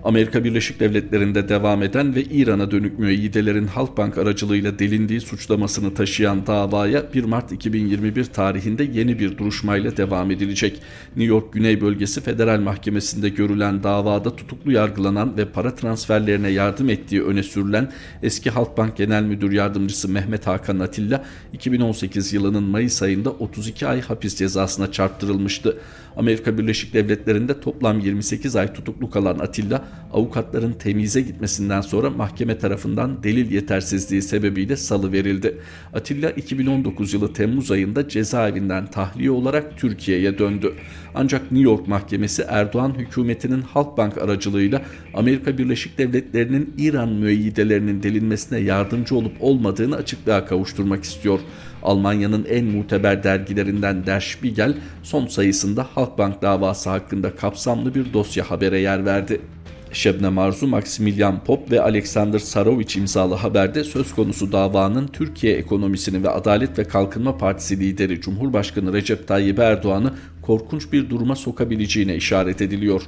Amerika 0.07 0.43
Birleşik 0.43 0.79
Devletleri'nde 0.79 1.49
devam 1.49 1.83
eden 1.83 2.15
ve 2.15 2.23
İran'a 2.23 2.71
dönük 2.71 2.99
müeyyidelerin 2.99 3.67
Halkbank 3.67 4.17
aracılığıyla 4.17 4.79
delindiği 4.79 5.21
suçlamasını 5.21 5.93
taşıyan 5.93 6.47
davaya 6.47 7.13
1 7.13 7.23
Mart 7.23 7.51
2021 7.51 8.25
tarihinde 8.25 8.83
yeni 8.83 9.19
bir 9.19 9.37
duruşmayla 9.37 9.97
devam 9.97 10.31
edilecek. 10.31 10.81
New 11.15 11.23
York 11.23 11.53
Güney 11.53 11.81
Bölgesi 11.81 12.21
Federal 12.21 12.59
Mahkemesi'nde 12.59 13.29
görülen 13.29 13.83
davada 13.83 14.35
tutuklu 14.35 14.71
yargılanan 14.71 15.37
ve 15.37 15.45
para 15.45 15.75
transferlerine 15.75 16.49
yardım 16.49 16.89
ettiği 16.89 17.23
öne 17.23 17.43
sürülen 17.43 17.91
eski 18.23 18.49
Halkbank 18.49 18.97
Genel 18.97 19.23
Müdür 19.23 19.51
Yardımcısı 19.51 20.09
Mehmet 20.09 20.47
Hakan 20.47 20.79
Atilla 20.79 21.25
2018 21.53 22.33
yılının 22.33 22.63
Mayıs 22.63 23.01
ayında 23.01 23.29
32 23.29 23.87
ay 23.87 24.01
hapis 24.01 24.35
cezasına 24.35 24.91
çarptırılmıştı. 24.91 25.77
Amerika 26.17 26.57
Birleşik 26.57 26.93
Devletleri'nde 26.93 27.59
toplam 27.59 27.99
28 27.99 28.55
ay 28.55 28.73
tutuklu 28.73 29.09
kalan 29.09 29.39
Atilla, 29.39 29.85
avukatların 30.13 30.71
temize 30.73 31.21
gitmesinden 31.21 31.81
sonra 31.81 32.09
mahkeme 32.09 32.57
tarafından 32.57 33.23
delil 33.23 33.51
yetersizliği 33.51 34.21
sebebiyle 34.21 34.77
salı 34.77 35.11
verildi. 35.11 35.57
Atilla 35.93 36.29
2019 36.29 37.13
yılı 37.13 37.33
Temmuz 37.33 37.71
ayında 37.71 38.09
cezaevinden 38.09 38.87
tahliye 38.87 39.31
olarak 39.31 39.77
Türkiye'ye 39.77 40.37
döndü. 40.37 40.73
Ancak 41.15 41.51
New 41.51 41.69
York 41.69 41.87
Mahkemesi 41.87 42.45
Erdoğan 42.47 42.93
hükümetinin 42.97 43.61
Halkbank 43.61 44.17
aracılığıyla 44.17 44.81
Amerika 45.13 45.57
Birleşik 45.57 45.97
Devletleri'nin 45.97 46.73
İran 46.77 47.09
müeyyidelerinin 47.09 48.03
delinmesine 48.03 48.59
yardımcı 48.59 49.15
olup 49.15 49.33
olmadığını 49.39 49.95
açıklığa 49.95 50.45
kavuşturmak 50.45 51.03
istiyor. 51.03 51.39
Almanya'nın 51.83 52.45
en 52.49 52.65
muteber 52.65 53.23
dergilerinden 53.23 54.05
Der 54.05 54.19
Spiegel 54.19 54.73
son 55.03 55.27
sayısında 55.27 55.87
Halkbank 55.95 56.41
davası 56.41 56.89
hakkında 56.89 57.35
kapsamlı 57.35 57.95
bir 57.95 58.13
dosya 58.13 58.51
habere 58.51 58.79
yer 58.79 59.05
verdi. 59.05 59.41
Şebnem 59.91 60.37
Arzu, 60.37 60.67
Maximilian 60.67 61.43
Pop 61.43 61.71
ve 61.71 61.81
Alexander 61.81 62.39
Sarovic 62.39 62.99
imzalı 62.99 63.35
haberde 63.35 63.83
söz 63.83 64.15
konusu 64.15 64.51
davanın 64.51 65.07
Türkiye 65.07 65.53
ekonomisini 65.53 66.23
ve 66.23 66.29
Adalet 66.29 66.79
ve 66.79 66.83
Kalkınma 66.83 67.37
Partisi 67.37 67.79
lideri 67.79 68.21
Cumhurbaşkanı 68.21 68.93
Recep 68.93 69.27
Tayyip 69.27 69.59
Erdoğan'ı 69.59 70.13
korkunç 70.47 70.93
bir 70.93 71.09
duruma 71.09 71.35
sokabileceğine 71.35 72.15
işaret 72.15 72.61
ediliyor. 72.61 73.01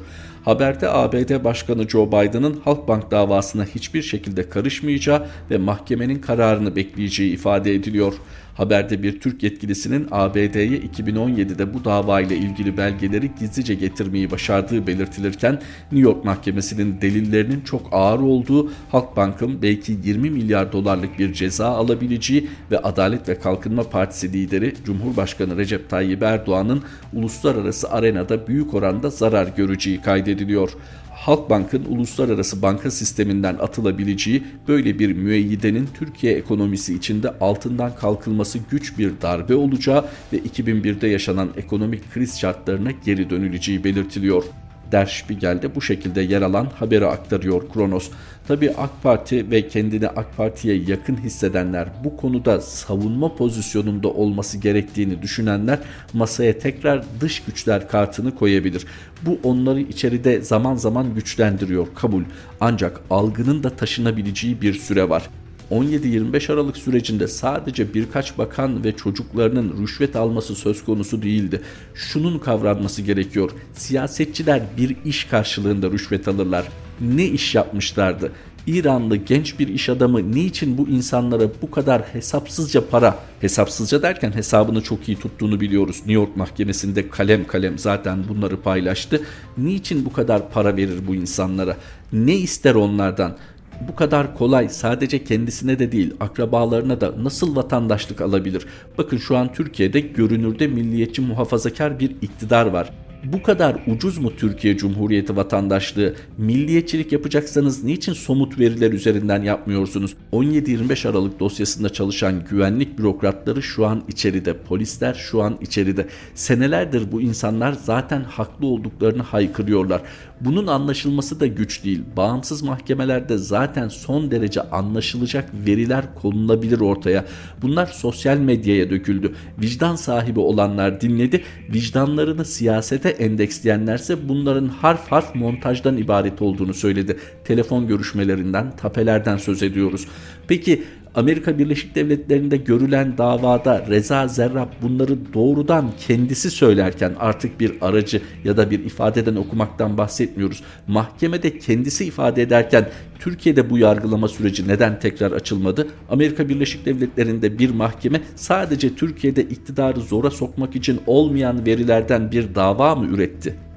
Haberde 0.45 0.89
ABD 0.89 1.43
Başkanı 1.43 1.89
Joe 1.89 2.07
Biden'ın 2.07 2.59
Halkbank 2.65 3.11
davasına 3.11 3.65
hiçbir 3.65 4.01
şekilde 4.01 4.49
karışmayacağı 4.49 5.27
ve 5.51 5.57
mahkemenin 5.57 6.19
kararını 6.19 6.75
bekleyeceği 6.75 7.33
ifade 7.33 7.75
ediliyor. 7.75 8.13
Haberde 8.59 9.03
bir 9.03 9.19
Türk 9.19 9.43
yetkilisinin 9.43 10.07
ABD'ye 10.11 10.79
2017'de 10.79 11.73
bu 11.73 11.85
davayla 11.85 12.35
ilgili 12.35 12.77
belgeleri 12.77 13.31
gizlice 13.39 13.73
getirmeyi 13.73 14.31
başardığı 14.31 14.87
belirtilirken 14.87 15.53
New 15.91 16.09
York 16.09 16.25
Mahkemesi'nin 16.25 17.01
delillerinin 17.01 17.61
çok 17.61 17.87
ağır 17.91 18.19
olduğu, 18.19 18.71
Halkbank'ın 18.91 19.61
belki 19.61 19.97
20 20.03 20.29
milyar 20.29 20.71
dolarlık 20.71 21.19
bir 21.19 21.33
ceza 21.33 21.67
alabileceği 21.67 22.49
ve 22.71 22.79
Adalet 22.79 23.29
ve 23.29 23.39
Kalkınma 23.39 23.83
Partisi 23.83 24.33
lideri 24.33 24.73
Cumhurbaşkanı 24.85 25.57
Recep 25.57 25.89
Tayyip 25.89 26.23
Erdoğan'ın 26.23 26.83
uluslararası 27.29 27.89
arenada 27.89 28.47
büyük 28.47 28.73
oranda 28.73 29.09
zarar 29.09 29.47
göreceği 29.47 30.01
kaydediliyor. 30.01 30.69
Halkbank'ın 31.11 31.85
uluslararası 31.85 32.61
banka 32.61 32.91
sisteminden 32.91 33.55
atılabileceği 33.55 34.43
böyle 34.67 34.99
bir 34.99 35.13
müeyyidenin 35.13 35.89
Türkiye 35.99 36.33
ekonomisi 36.33 36.93
içinde 36.95 37.29
altından 37.39 37.95
kalkılması 37.95 38.59
güç 38.71 38.97
bir 38.97 39.11
darbe 39.21 39.55
olacağı 39.55 40.05
ve 40.33 40.37
2001'de 40.37 41.07
yaşanan 41.07 41.49
ekonomik 41.57 42.13
kriz 42.13 42.39
şartlarına 42.39 42.91
geri 43.05 43.29
dönüleceği 43.29 43.83
belirtiliyor. 43.83 44.43
Der 44.91 45.05
Spiegel'de 45.05 45.75
bu 45.75 45.81
şekilde 45.81 46.21
yer 46.21 46.41
alan 46.41 46.65
haberi 46.75 47.05
aktarıyor 47.05 47.69
Kronos. 47.73 48.09
Tabi 48.47 48.71
AK 48.71 49.03
Parti 49.03 49.51
ve 49.51 49.67
kendini 49.67 50.07
AK 50.07 50.37
Parti'ye 50.37 50.75
yakın 50.87 51.17
hissedenler 51.17 51.87
bu 52.03 52.17
konuda 52.17 52.61
savunma 52.61 53.35
pozisyonunda 53.35 54.07
olması 54.07 54.57
gerektiğini 54.57 55.21
düşünenler 55.21 55.79
masaya 56.13 56.59
tekrar 56.59 57.03
dış 57.21 57.43
güçler 57.43 57.89
kartını 57.89 58.35
koyabilir. 58.35 58.85
Bu 59.21 59.39
onları 59.43 59.79
içeride 59.79 60.41
zaman 60.41 60.75
zaman 60.75 61.15
güçlendiriyor 61.15 61.87
kabul. 61.95 62.23
Ancak 62.59 63.01
algının 63.09 63.63
da 63.63 63.69
taşınabileceği 63.69 64.61
bir 64.61 64.73
süre 64.73 65.09
var. 65.09 65.29
17-25 65.71 66.53
Aralık 66.53 66.77
sürecinde 66.77 67.27
sadece 67.27 67.93
birkaç 67.93 68.37
bakan 68.37 68.83
ve 68.83 68.95
çocuklarının 68.95 69.81
rüşvet 69.81 70.15
alması 70.15 70.55
söz 70.55 70.83
konusu 70.85 71.21
değildi. 71.21 71.61
Şunun 71.93 72.39
kavranması 72.39 73.01
gerekiyor. 73.01 73.51
Siyasetçiler 73.73 74.61
bir 74.77 74.95
iş 75.05 75.23
karşılığında 75.23 75.91
rüşvet 75.91 76.27
alırlar. 76.27 76.67
Ne 77.01 77.25
iş 77.25 77.55
yapmışlardı? 77.55 78.31
İranlı 78.67 79.15
genç 79.15 79.59
bir 79.59 79.67
iş 79.67 79.89
adamı 79.89 80.31
niçin 80.31 80.77
bu 80.77 80.87
insanlara 80.87 81.43
bu 81.61 81.71
kadar 81.71 82.01
hesapsızca 82.01 82.89
para, 82.89 83.19
hesapsızca 83.41 84.01
derken 84.01 84.31
hesabını 84.31 84.81
çok 84.81 85.07
iyi 85.07 85.19
tuttuğunu 85.19 85.59
biliyoruz. 85.59 85.95
New 85.97 86.13
York 86.13 86.37
Mahkemesi'nde 86.37 87.09
kalem 87.09 87.47
kalem 87.47 87.79
zaten 87.79 88.23
bunları 88.29 88.61
paylaştı. 88.61 89.21
Niçin 89.57 90.05
bu 90.05 90.13
kadar 90.13 90.49
para 90.51 90.75
verir 90.75 91.07
bu 91.07 91.15
insanlara? 91.15 91.77
Ne 92.13 92.35
ister 92.35 92.75
onlardan? 92.75 93.37
Bu 93.87 93.95
kadar 93.95 94.37
kolay 94.37 94.69
sadece 94.69 95.23
kendisine 95.23 95.79
de 95.79 95.91
değil 95.91 96.13
akrabalarına 96.19 97.01
da 97.01 97.13
nasıl 97.23 97.55
vatandaşlık 97.55 98.21
alabilir? 98.21 98.65
Bakın 98.97 99.17
şu 99.17 99.37
an 99.37 99.53
Türkiye'de 99.53 99.99
görünürde 99.99 100.67
milliyetçi 100.67 101.21
muhafazakar 101.21 101.99
bir 101.99 102.09
iktidar 102.21 102.65
var 102.65 102.91
bu 103.23 103.43
kadar 103.43 103.75
ucuz 103.87 104.17
mu 104.17 104.31
Türkiye 104.37 104.77
Cumhuriyeti 104.77 105.35
vatandaşlığı? 105.35 106.15
Milliyetçilik 106.37 107.11
yapacaksanız 107.11 107.83
niçin 107.83 108.13
somut 108.13 108.59
veriler 108.59 108.91
üzerinden 108.91 109.43
yapmıyorsunuz? 109.43 110.15
17-25 110.33 111.09
Aralık 111.09 111.39
dosyasında 111.39 111.89
çalışan 111.89 112.43
güvenlik 112.49 112.97
bürokratları 112.99 113.63
şu 113.63 113.85
an 113.85 114.03
içeride, 114.07 114.57
polisler 114.57 115.13
şu 115.13 115.41
an 115.41 115.57
içeride. 115.61 116.07
Senelerdir 116.35 117.11
bu 117.11 117.21
insanlar 117.21 117.73
zaten 117.73 118.23
haklı 118.23 118.67
olduklarını 118.67 119.23
haykırıyorlar. 119.23 120.01
Bunun 120.41 120.67
anlaşılması 120.67 121.39
da 121.39 121.47
güç 121.47 121.83
değil. 121.83 122.01
Bağımsız 122.17 122.61
mahkemelerde 122.61 123.37
zaten 123.37 123.87
son 123.87 124.31
derece 124.31 124.61
anlaşılacak 124.61 125.49
veriler 125.67 126.05
konulabilir 126.21 126.79
ortaya. 126.79 127.25
Bunlar 127.61 127.85
sosyal 127.85 128.37
medyaya 128.37 128.89
döküldü. 128.89 129.33
Vicdan 129.61 129.95
sahibi 129.95 130.39
olanlar 130.39 131.01
dinledi. 131.01 131.43
Vicdanlarını 131.73 132.45
siyasete 132.45 133.08
endeksleyenlerse 133.09 134.29
bunların 134.29 134.67
harf 134.67 135.07
harf 135.07 135.35
montajdan 135.35 135.97
ibaret 135.97 136.41
olduğunu 136.41 136.73
söyledi. 136.73 137.17
Telefon 137.43 137.87
görüşmelerinden, 137.87 138.75
tapelerden 138.75 139.37
söz 139.37 139.63
ediyoruz. 139.63 140.07
Peki 140.47 140.83
Amerika 141.15 141.59
Birleşik 141.59 141.95
Devletleri'nde 141.95 142.57
görülen 142.57 143.17
davada 143.17 143.85
Reza 143.89 144.27
Zerrab 144.27 144.67
bunları 144.81 145.33
doğrudan 145.33 145.91
kendisi 146.07 146.51
söylerken 146.51 147.13
artık 147.19 147.59
bir 147.59 147.73
aracı 147.81 148.21
ya 148.43 148.57
da 148.57 148.71
bir 148.71 148.79
ifadeden 148.85 149.35
okumaktan 149.35 149.97
bahsetmiyoruz. 149.97 150.63
Mahkemede 150.87 151.59
kendisi 151.59 152.05
ifade 152.05 152.41
ederken 152.41 152.89
Türkiye'de 153.19 153.69
bu 153.69 153.77
yargılama 153.77 154.27
süreci 154.27 154.67
neden 154.67 154.99
tekrar 154.99 155.31
açılmadı? 155.31 155.87
Amerika 156.09 156.49
Birleşik 156.49 156.85
Devletleri'nde 156.85 157.59
bir 157.59 157.69
mahkeme 157.69 158.21
sadece 158.35 158.95
Türkiye'de 158.95 159.43
iktidarı 159.43 159.99
zora 159.99 160.31
sokmak 160.31 160.75
için 160.75 161.01
olmayan 161.07 161.65
verilerden 161.65 162.31
bir 162.31 162.55
dava 162.55 162.95
mı 162.95 163.05
üretti? 163.05 163.68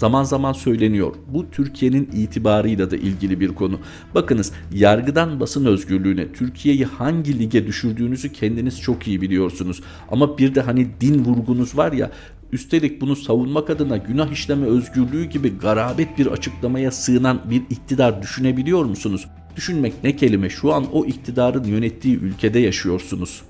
Zaman 0.00 0.24
zaman 0.24 0.52
söyleniyor. 0.52 1.14
Bu 1.28 1.50
Türkiye'nin 1.50 2.10
itibarıyla 2.12 2.90
da 2.90 2.96
ilgili 2.96 3.40
bir 3.40 3.48
konu. 3.48 3.80
Bakınız 4.14 4.52
yargıdan 4.72 5.40
basın 5.40 5.64
özgürlüğüne 5.64 6.32
Türkiye'yi 6.32 6.84
hangi 6.84 7.38
lige 7.38 7.66
düşürdüğünüzü 7.66 8.32
kendiniz 8.32 8.80
çok 8.80 9.08
iyi 9.08 9.20
biliyorsunuz. 9.20 9.82
Ama 10.10 10.38
bir 10.38 10.54
de 10.54 10.60
hani 10.60 10.88
din 11.00 11.24
vurgunuz 11.24 11.76
var 11.76 11.92
ya 11.92 12.10
Üstelik 12.52 13.00
bunu 13.00 13.16
savunmak 13.16 13.70
adına 13.70 13.96
günah 13.96 14.32
işleme 14.32 14.66
özgürlüğü 14.66 15.24
gibi 15.24 15.58
garabet 15.58 16.18
bir 16.18 16.26
açıklamaya 16.26 16.90
sığınan 16.90 17.40
bir 17.50 17.62
iktidar 17.70 18.22
düşünebiliyor 18.22 18.84
musunuz? 18.84 19.26
Düşünmek 19.56 20.04
ne 20.04 20.16
kelime 20.16 20.50
şu 20.50 20.72
an 20.72 20.86
o 20.92 21.06
iktidarın 21.06 21.64
yönettiği 21.64 22.16
ülkede 22.16 22.58
yaşıyorsunuz. 22.58 23.42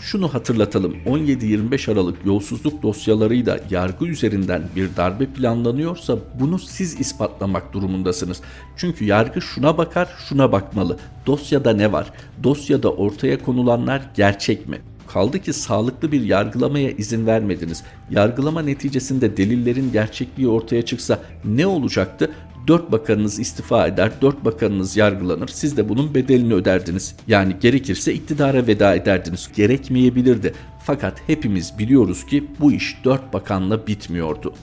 Şunu 0.00 0.34
hatırlatalım 0.34 0.96
17-25 1.06 1.92
Aralık 1.92 2.26
yolsuzluk 2.26 2.82
dosyalarıyla 2.82 3.58
yargı 3.70 4.06
üzerinden 4.06 4.62
bir 4.76 4.96
darbe 4.96 5.26
planlanıyorsa 5.26 6.18
bunu 6.40 6.58
siz 6.58 7.00
ispatlamak 7.00 7.72
durumundasınız. 7.72 8.40
Çünkü 8.76 9.04
yargı 9.04 9.40
şuna 9.40 9.78
bakar 9.78 10.08
şuna 10.28 10.52
bakmalı. 10.52 10.98
Dosyada 11.26 11.72
ne 11.72 11.92
var? 11.92 12.12
Dosyada 12.42 12.92
ortaya 12.92 13.42
konulanlar 13.42 14.02
gerçek 14.14 14.68
mi? 14.68 14.78
Kaldı 15.06 15.38
ki 15.38 15.52
sağlıklı 15.52 16.12
bir 16.12 16.22
yargılamaya 16.22 16.90
izin 16.90 17.26
vermediniz. 17.26 17.82
Yargılama 18.10 18.62
neticesinde 18.62 19.36
delillerin 19.36 19.92
gerçekliği 19.92 20.48
ortaya 20.48 20.84
çıksa 20.84 21.20
ne 21.44 21.66
olacaktı? 21.66 22.30
Dört 22.68 22.92
bakanınız 22.92 23.38
istifa 23.38 23.86
eder, 23.86 24.12
dört 24.22 24.44
bakanınız 24.44 24.96
yargılanır. 24.96 25.48
Siz 25.48 25.76
de 25.76 25.88
bunun 25.88 26.14
bedelini 26.14 26.54
öderdiniz. 26.54 27.16
Yani 27.26 27.56
gerekirse 27.60 28.14
iktidara 28.14 28.66
veda 28.66 28.94
ederdiniz. 28.94 29.50
Gerekmeyebilirdi. 29.56 30.54
Fakat 30.84 31.22
hepimiz 31.26 31.78
biliyoruz 31.78 32.26
ki 32.26 32.44
bu 32.60 32.72
iş 32.72 32.96
dört 33.04 33.32
bakanla 33.32 33.86
bitmiyordu 33.86 34.54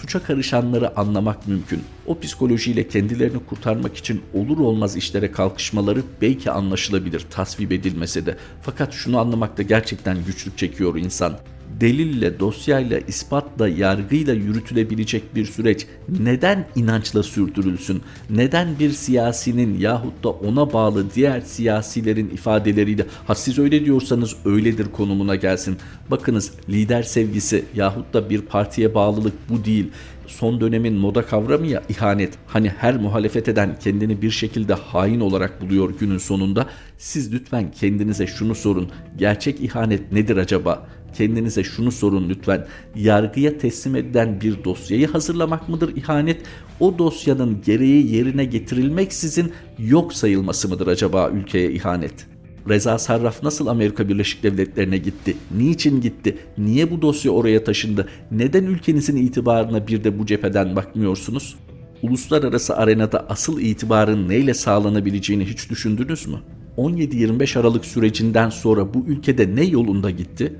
suça 0.00 0.22
karışanları 0.22 0.98
anlamak 0.98 1.48
mümkün. 1.48 1.82
O 2.06 2.18
psikolojiyle 2.18 2.88
kendilerini 2.88 3.38
kurtarmak 3.46 3.96
için 3.96 4.22
olur 4.34 4.58
olmaz 4.58 4.96
işlere 4.96 5.32
kalkışmaları 5.32 6.02
belki 6.20 6.50
anlaşılabilir 6.50 7.26
tasvip 7.30 7.72
edilmese 7.72 8.26
de. 8.26 8.36
Fakat 8.62 8.92
şunu 8.92 9.18
anlamakta 9.18 9.62
gerçekten 9.62 10.24
güçlük 10.26 10.58
çekiyor 10.58 10.96
insan 10.96 11.38
delille, 11.80 12.40
dosyayla, 12.40 12.98
ispatla, 12.98 13.68
yargıyla 13.68 14.34
yürütülebilecek 14.34 15.34
bir 15.34 15.44
süreç 15.44 15.86
neden 16.20 16.66
inançla 16.76 17.22
sürdürülsün? 17.22 18.02
Neden 18.30 18.78
bir 18.78 18.90
siyasinin 18.90 19.78
yahut 19.78 20.24
da 20.24 20.28
ona 20.28 20.72
bağlı 20.72 21.14
diğer 21.14 21.40
siyasilerin 21.40 22.30
ifadeleriyle 22.30 23.06
ha 23.26 23.34
siz 23.34 23.58
öyle 23.58 23.84
diyorsanız 23.84 24.36
öyledir 24.44 24.86
konumuna 24.92 25.36
gelsin. 25.36 25.76
Bakınız 26.10 26.52
lider 26.68 27.02
sevgisi 27.02 27.64
yahut 27.74 28.14
da 28.14 28.30
bir 28.30 28.40
partiye 28.40 28.94
bağlılık 28.94 29.34
bu 29.48 29.64
değil 29.64 29.90
son 30.30 30.60
dönemin 30.60 30.94
moda 30.94 31.26
kavramı 31.26 31.66
ya 31.66 31.82
ihanet. 31.88 32.34
Hani 32.46 32.68
her 32.68 32.96
muhalefet 32.96 33.48
eden 33.48 33.78
kendini 33.80 34.22
bir 34.22 34.30
şekilde 34.30 34.74
hain 34.74 35.20
olarak 35.20 35.60
buluyor 35.60 35.90
günün 36.00 36.18
sonunda. 36.18 36.66
Siz 36.98 37.32
lütfen 37.32 37.70
kendinize 37.70 38.26
şunu 38.26 38.54
sorun. 38.54 38.90
Gerçek 39.16 39.60
ihanet 39.60 40.12
nedir 40.12 40.36
acaba? 40.36 40.86
Kendinize 41.14 41.64
şunu 41.64 41.92
sorun 41.92 42.28
lütfen. 42.28 42.66
Yargıya 42.94 43.58
teslim 43.58 43.96
edilen 43.96 44.40
bir 44.40 44.64
dosyayı 44.64 45.08
hazırlamak 45.08 45.68
mıdır 45.68 45.96
ihanet? 45.96 46.42
O 46.80 46.98
dosyanın 46.98 47.62
gereği 47.66 48.14
yerine 48.14 48.44
getirilmeksizin 48.44 49.52
yok 49.78 50.12
sayılması 50.12 50.68
mıdır 50.68 50.86
acaba 50.86 51.30
ülkeye 51.30 51.72
ihanet? 51.72 52.26
Reza 52.68 52.98
Sarraf 52.98 53.42
nasıl 53.42 53.66
Amerika 53.66 54.08
Birleşik 54.08 54.42
Devletleri'ne 54.42 54.98
gitti? 54.98 55.36
Niçin 55.56 56.00
gitti? 56.00 56.38
Niye 56.58 56.90
bu 56.90 57.02
dosya 57.02 57.32
oraya 57.32 57.64
taşındı? 57.64 58.08
Neden 58.30 58.64
ülkenizin 58.64 59.16
itibarına 59.16 59.86
bir 59.86 60.04
de 60.04 60.18
bu 60.18 60.26
cepheden 60.26 60.76
bakmıyorsunuz? 60.76 61.56
Uluslararası 62.02 62.76
arenada 62.76 63.26
asıl 63.28 63.60
itibarın 63.60 64.28
neyle 64.28 64.54
sağlanabileceğini 64.54 65.44
hiç 65.44 65.70
düşündünüz 65.70 66.26
mü? 66.26 66.36
17-25 66.76 67.58
Aralık 67.58 67.84
sürecinden 67.84 68.50
sonra 68.50 68.94
bu 68.94 69.04
ülkede 69.06 69.56
ne 69.56 69.64
yolunda 69.64 70.10
gitti? 70.10 70.56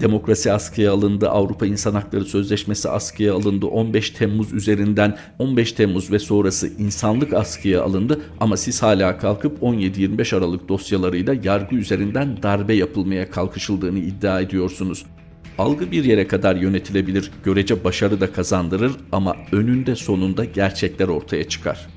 Demokrasi 0.00 0.52
askıya 0.52 0.92
alındı, 0.92 1.28
Avrupa 1.28 1.66
İnsan 1.66 1.92
Hakları 1.94 2.24
Sözleşmesi 2.24 2.88
askıya 2.88 3.34
alındı, 3.34 3.66
15 3.66 4.10
Temmuz 4.10 4.52
üzerinden 4.52 5.18
15 5.38 5.72
Temmuz 5.72 6.12
ve 6.12 6.18
sonrası 6.18 6.68
insanlık 6.78 7.34
askıya 7.34 7.82
alındı 7.82 8.20
ama 8.40 8.56
siz 8.56 8.82
hala 8.82 9.18
kalkıp 9.18 9.62
17-25 9.62 10.36
Aralık 10.36 10.68
dosyalarıyla 10.68 11.34
yargı 11.44 11.76
üzerinden 11.76 12.42
darbe 12.42 12.74
yapılmaya 12.74 13.30
kalkışıldığını 13.30 13.98
iddia 13.98 14.40
ediyorsunuz. 14.40 15.06
Algı 15.58 15.90
bir 15.90 16.04
yere 16.04 16.26
kadar 16.26 16.56
yönetilebilir, 16.56 17.30
görece 17.44 17.84
başarı 17.84 18.20
da 18.20 18.32
kazandırır 18.32 18.92
ama 19.12 19.36
önünde 19.52 19.96
sonunda 19.96 20.44
gerçekler 20.44 21.08
ortaya 21.08 21.48
çıkar. 21.48 21.88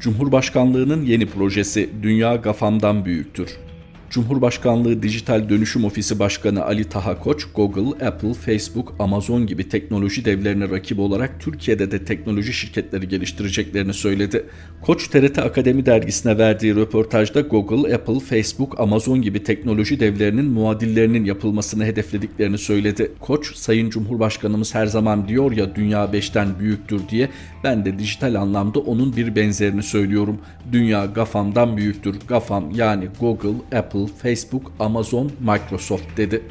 Cumhurbaşkanlığının 0.00 1.02
yeni 1.02 1.26
projesi 1.26 1.90
Dünya 2.02 2.36
Gafam'dan 2.36 3.04
büyüktür. 3.04 3.65
Cumhurbaşkanlığı 4.10 5.02
Dijital 5.02 5.48
Dönüşüm 5.48 5.84
Ofisi 5.84 6.18
Başkanı 6.18 6.64
Ali 6.64 6.84
Taha 6.84 7.18
Koç, 7.18 7.44
Google, 7.54 8.06
Apple, 8.06 8.34
Facebook, 8.34 8.94
Amazon 8.98 9.46
gibi 9.46 9.68
teknoloji 9.68 10.24
devlerine 10.24 10.70
rakip 10.70 10.98
olarak 10.98 11.40
Türkiye'de 11.40 11.90
de 11.90 12.04
teknoloji 12.04 12.52
şirketleri 12.52 13.08
geliştireceklerini 13.08 13.94
söyledi. 13.94 14.46
Koç 14.82 15.08
TRT 15.08 15.38
Akademi 15.38 15.86
dergisine 15.86 16.38
verdiği 16.38 16.76
röportajda 16.76 17.40
Google, 17.40 17.94
Apple, 17.94 18.20
Facebook, 18.20 18.80
Amazon 18.80 19.22
gibi 19.22 19.42
teknoloji 19.44 20.00
devlerinin 20.00 20.44
muadillerinin 20.44 21.24
yapılmasını 21.24 21.84
hedeflediklerini 21.84 22.58
söyledi. 22.58 23.12
Koç, 23.20 23.56
Sayın 23.56 23.90
Cumhurbaşkanımız 23.90 24.74
her 24.74 24.86
zaman 24.86 25.28
diyor 25.28 25.52
ya 25.52 25.74
dünya 25.74 26.04
5'ten 26.04 26.48
büyüktür 26.58 27.00
diye 27.10 27.28
ben 27.64 27.84
de 27.84 27.98
dijital 27.98 28.34
anlamda 28.34 28.78
onun 28.78 29.16
bir 29.16 29.36
benzerini 29.36 29.82
söylüyorum. 29.82 30.38
Dünya 30.72 31.06
GAFAM'dan 31.06 31.76
büyüktür. 31.76 32.16
GAFAM 32.28 32.70
yani 32.70 33.08
Google, 33.20 33.78
Apple, 33.78 33.95
Apple, 33.96 34.14
Facebook, 34.22 34.72
Amazon, 34.78 35.32
Microsoft 35.40 36.16
dedi. 36.16 36.42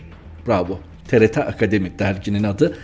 Bravo. 0.47 0.79
TRT 1.08 1.38
Akademi 1.38 1.99
derginin 1.99 2.43
adı 2.43 2.77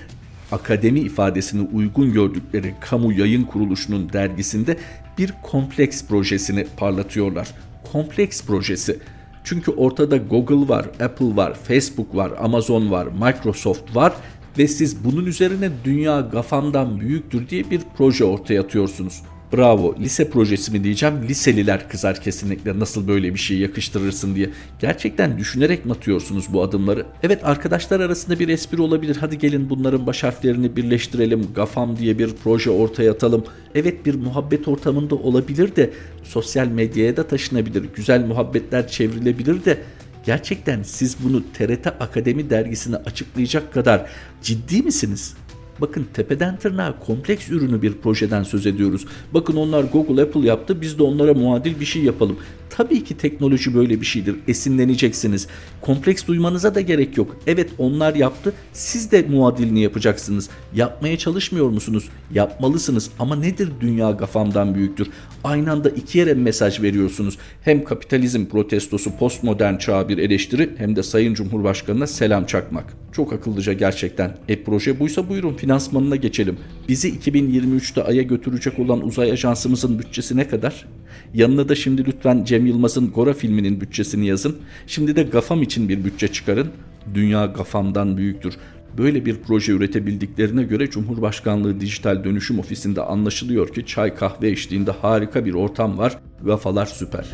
akademi 0.52 1.00
ifadesini 1.00 1.67
uygun 1.74 2.13
gördükleri 2.13 2.74
kamu 2.82 3.13
yayın 3.13 3.43
kuruluşunun 3.43 4.13
dergisinde 4.13 4.78
bir 5.17 5.34
kompleks 5.43 6.06
projesini 6.06 6.67
parlatıyorlar. 6.78 7.47
Kompleks 7.91 8.43
projesi. 8.45 9.00
Çünkü 9.43 9.71
ortada 9.71 10.17
Google 10.17 10.69
var, 10.69 10.86
Apple 11.00 11.36
var, 11.36 11.54
Facebook 11.54 12.15
var, 12.15 12.32
Amazon 12.39 12.91
var, 12.91 13.08
Microsoft 13.08 13.95
var 13.95 14.13
ve 14.58 14.67
siz 14.67 15.04
bunun 15.04 15.26
üzerine 15.26 15.69
dünya 15.84 16.21
gafamdan 16.21 17.00
büyüktür 17.00 17.50
diye 17.50 17.71
bir 17.71 17.82
proje 17.97 18.24
ortaya 18.24 18.62
atıyorsunuz. 18.62 19.21
Bravo. 19.54 19.96
Lise 20.00 20.30
projesi 20.30 20.72
mi 20.72 20.84
diyeceğim? 20.84 21.16
Liseliler 21.28 21.90
kızar 21.90 22.22
kesinlikle 22.22 22.80
nasıl 22.80 23.08
böyle 23.08 23.34
bir 23.34 23.40
şey 23.40 23.58
yakıştırırsın 23.58 24.36
diye. 24.36 24.50
Gerçekten 24.80 25.38
düşünerek 25.38 25.86
mi 25.86 25.92
atıyorsunuz 25.92 26.54
bu 26.54 26.64
adımları? 26.64 27.06
Evet 27.24 27.40
arkadaşlar 27.44 28.00
arasında 28.00 28.40
bir 28.40 28.48
espri 28.48 28.82
olabilir. 28.82 29.18
Hadi 29.20 29.38
gelin 29.38 29.70
bunların 29.70 30.08
baş 30.08 30.24
harflerini 30.24 30.76
birleştirelim. 30.76 31.48
Gafam 31.56 31.98
diye 31.98 32.20
bir 32.20 32.30
proje 32.44 32.70
ortaya 32.70 33.12
atalım. 33.12 33.44
Evet 33.76 34.06
bir 34.06 34.16
muhabbet 34.16 34.68
ortamında 34.68 35.16
olabilir 35.16 35.76
de 35.76 35.90
sosyal 36.24 36.68
medyaya 36.68 37.18
da 37.18 37.28
taşınabilir. 37.28 37.86
Güzel 37.96 38.26
muhabbetler 38.26 38.88
çevrilebilir 38.88 39.66
de 39.66 39.78
gerçekten 40.26 40.84
siz 40.84 41.18
bunu 41.24 41.44
TRT 41.54 41.88
Akademi 41.88 42.50
dergisine 42.50 42.96
açıklayacak 42.96 43.74
kadar 43.74 44.06
ciddi 44.42 44.84
misiniz? 44.84 45.34
Bakın 45.82 46.08
tepeden 46.13 46.58
tırnağa 46.58 47.00
kompleks 47.00 47.50
ürünü 47.50 47.82
bir 47.82 47.94
projeden 47.94 48.44
söz 48.44 48.65
ediyoruz. 48.65 49.06
Bakın 49.34 49.56
onlar 49.56 49.84
Google, 49.84 50.22
Apple 50.22 50.48
yaptı 50.48 50.82
biz 50.82 51.00
de 51.00 51.04
onlara 51.04 51.34
muadil 51.34 51.80
bir 51.80 51.86
şey 51.86 52.04
yapalım. 52.04 52.38
Tabii 52.70 53.04
ki 53.04 53.17
teknoloji 53.17 53.76
böyle 53.76 54.02
bir 54.02 54.06
şeydir. 54.06 54.36
Esinleneceksiniz. 54.48 55.48
Kompleks 55.82 56.28
duymanıza 56.28 56.76
da 56.76 56.82
gerek 56.82 57.17
yok. 57.17 57.38
Evet 57.48 57.70
onlar 57.78 58.15
yaptı. 58.15 58.54
Siz 58.74 59.12
de 59.12 59.22
muadilini 59.22 59.82
yapacaksınız. 59.82 60.50
Yapmaya 60.76 61.17
çalışmıyor 61.17 61.70
musunuz? 61.70 62.10
Yapmalısınız. 62.34 63.10
Ama 63.20 63.36
nedir 63.36 63.70
dünya 63.82 64.12
gafamdan 64.12 64.76
büyüktür? 64.76 65.08
Aynı 65.44 65.72
anda 65.72 65.89
iki 65.89 66.17
yere 66.17 66.34
mesaj 66.34 66.82
veriyorsunuz. 66.82 67.38
Hem 67.62 67.84
kapitalizm 67.84 68.46
protestosu 68.46 69.17
postmodern 69.17 69.78
çağ 69.78 70.10
bir 70.10 70.17
eleştiri 70.17 70.70
hem 70.78 70.96
de 70.96 71.04
Sayın 71.04 71.34
Cumhurbaşkanı'na 71.34 72.08
selam 72.08 72.46
çakmak. 72.46 72.94
Çok 73.12 73.34
akıllıca 73.34 73.74
gerçekten. 73.74 74.38
E 74.48 74.63
proje 74.63 75.00
buysa 75.00 75.30
buyurun 75.30 75.54
finansmanına 75.72 76.16
geçelim. 76.16 76.58
Bizi 76.90 77.10
2023'te 77.10 78.04
Ay'a 78.04 78.22
götürecek 78.22 78.80
olan 78.80 79.06
uzay 79.06 79.32
ajansımızın 79.32 80.00
bütçesi 80.00 80.38
ne 80.38 80.48
kadar? 80.48 80.86
Yanına 81.34 81.70
da 81.70 81.76
şimdi 81.76 82.06
lütfen 82.06 82.44
Cem 82.44 82.66
Yılmaz'ın 82.66 83.12
Gora 83.12 83.34
filminin 83.34 83.82
bütçesini 83.82 84.28
yazın. 84.28 84.58
Şimdi 84.88 85.16
de 85.16 85.24
Gafam 85.24 85.62
için 85.62 85.90
bir 85.90 86.04
bütçe 86.04 86.28
çıkarın. 86.28 86.68
Dünya 87.14 87.46
Gafam'dan 87.46 88.18
büyüktür. 88.18 88.54
Böyle 88.98 89.26
bir 89.26 89.36
proje 89.48 89.72
üretebildiklerine 89.72 90.64
göre 90.64 90.90
Cumhurbaşkanlığı 90.90 91.80
Dijital 91.82 92.24
Dönüşüm 92.24 92.60
Ofisi'nde 92.60 93.02
anlaşılıyor 93.02 93.74
ki 93.74 93.86
çay 93.86 94.16
kahve 94.16 94.50
eşliğinde 94.50 94.92
harika 94.92 95.46
bir 95.46 95.54
ortam 95.54 95.98
var. 95.98 96.18
Gafalar 96.46 96.86
süper. 96.86 97.26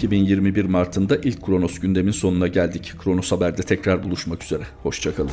2021 0.00 0.64
Mart'ında 0.64 1.16
ilk 1.16 1.46
Kronos 1.46 1.78
gündemin 1.78 2.12
sonuna 2.12 2.46
geldik. 2.46 2.92
Kronos 3.04 3.32
Haber'de 3.32 3.62
tekrar 3.62 4.02
buluşmak 4.02 4.44
üzere. 4.44 4.62
Hoşçakalın. 4.82 5.30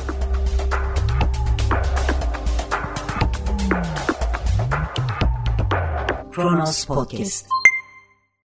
Kronos 6.32 6.84
Podcast 6.84 7.46